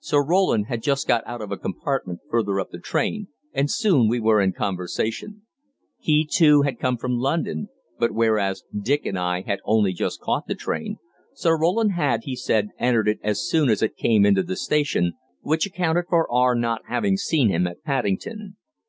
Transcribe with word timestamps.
Sir 0.00 0.24
Roland 0.24 0.66
had 0.68 0.84
just 0.84 1.08
got 1.08 1.26
out 1.26 1.40
of 1.42 1.50
a 1.50 1.56
compartment 1.56 2.20
further 2.30 2.60
up 2.60 2.70
the 2.70 2.78
train, 2.78 3.26
and 3.52 3.68
soon 3.68 4.06
we 4.08 4.20
were 4.20 4.40
in 4.40 4.52
conversation. 4.52 5.42
He 5.98 6.24
too 6.24 6.62
had 6.62 6.78
come 6.78 6.96
from 6.96 7.18
London, 7.18 7.70
but 7.98 8.12
whereas 8.12 8.62
Dick 8.72 9.04
and 9.04 9.18
I 9.18 9.40
had 9.40 9.58
only 9.64 9.92
just 9.92 10.20
caught 10.20 10.46
the 10.46 10.54
train, 10.54 10.98
Sir 11.32 11.58
Roland 11.58 11.90
had, 11.90 12.22
he 12.22 12.36
said, 12.36 12.68
entered 12.78 13.08
it 13.08 13.18
as 13.24 13.44
soon 13.48 13.68
as 13.68 13.82
it 13.82 13.96
came 13.96 14.24
into 14.24 14.44
the 14.44 14.54
station, 14.54 15.14
which 15.40 15.66
accounted 15.66 16.04
for 16.08 16.30
our 16.30 16.54
not 16.54 16.82
having 16.86 17.16
seen 17.16 17.48
him 17.48 17.66
at 17.66 17.82
Paddington. 17.82 18.54